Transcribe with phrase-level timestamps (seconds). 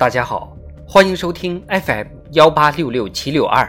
[0.00, 0.56] 大家好，
[0.88, 3.68] 欢迎收听 FM 幺八六六七六二，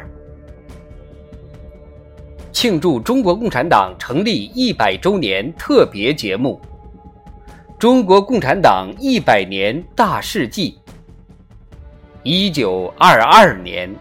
[2.54, 6.58] 庆祝中国共产党成立一百周年特别节目
[7.78, 10.80] 《中国共产党一百年大事记》。
[12.24, 13.94] 一九二二年，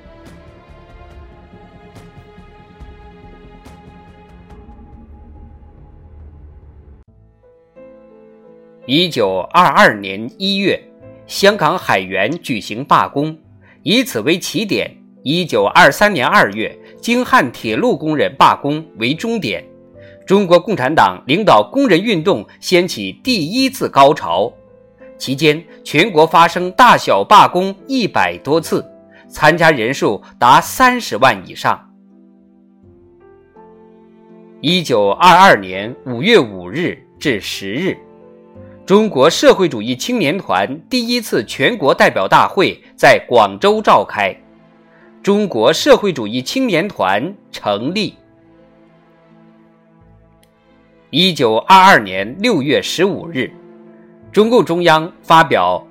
[8.86, 10.80] 一九二二年一月，
[11.30, 13.38] 香港海员举行罢工，
[13.84, 14.90] 以此为起点。
[15.22, 19.64] 一九二三年二月，京汉铁路工人罢工为终点，
[20.26, 24.52] 中国共产党领导工人运动掀起第一次高潮。
[25.18, 28.84] 期间，全国发生大小罢工一百多次，
[29.28, 31.80] 参加人数达三十万以上。
[34.60, 37.96] 一九二二年五月五日至十日，
[38.90, 44.34] 中国社会主义青年团第一次全国代表大会在广州召开，
[45.22, 48.16] 中国社会主义青年团成立。
[51.10, 53.52] 一九二二年六月十五日。
[54.32, 55.86] 中共中央发表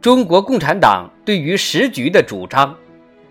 [0.00, 2.74] 中国共产党对于时局的主张，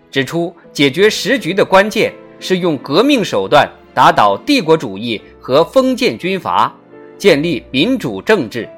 [0.08, 6.72] 指出解决时局的关键是用革命手段打倒帝国主义和封建军阀，
[7.18, 8.68] 建立民主政治。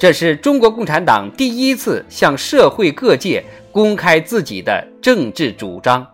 [0.00, 6.06] 这是中国共产党第一次向社会各界公开自己的政治主张。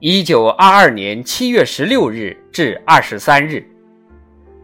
[0.00, 3.64] 一九二二年七月十六日至二十三日。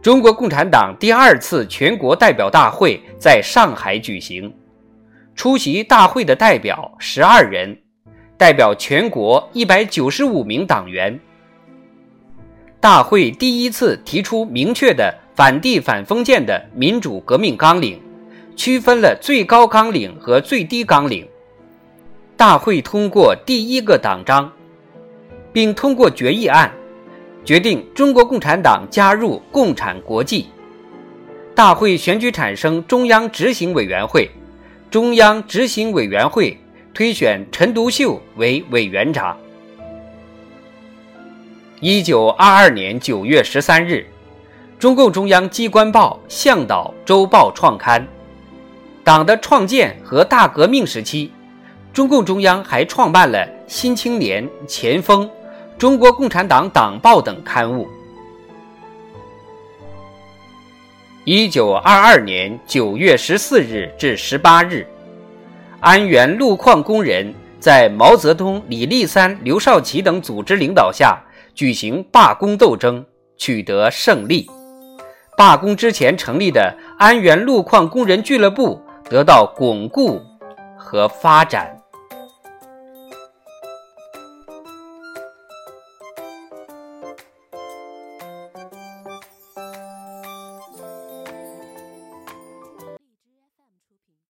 [0.01, 4.53] 中国共产党第二次全国代表大会在上海举行，
[5.35, 7.77] 出席大会的代表十二人，
[8.37, 11.17] 代表全国一百九十五名党员。
[12.81, 17.97] 大会第一次提出明确的反帝反封建的民主革命纲领，
[18.57, 21.25] 区分了最高纲领和最低纲领。
[22.35, 24.51] 大会通过第一个党章，
[25.53, 26.69] 并通过决议案。
[27.45, 30.47] 决定中国共产党加入共产国际。
[31.55, 34.29] 大会选举产生中央执行委员会，
[34.91, 36.57] 中央执行委员会
[36.93, 39.37] 推选陈独秀为委员长。
[41.79, 44.05] 一九二二年九月十三日，
[44.79, 48.07] 中共中央机关报《向导周报》创刊。
[49.03, 51.33] 党的创建和大革命时期，
[51.91, 55.27] 中共中央还创办了《新青年》《前锋》。
[55.77, 57.89] 中国共产党党报等刊物。
[61.25, 64.87] 一九二二年九月十四日至十八日，
[65.81, 71.21] 安源路矿工人在毛泽东、李立三、刘少奇等组织领导下
[71.53, 73.05] 举行罢工斗争，
[73.37, 74.49] 取得胜利。
[75.39, 80.21] 罢工之前成立的安源路矿工人俱乐部得到巩固
[80.77, 81.78] 和发展。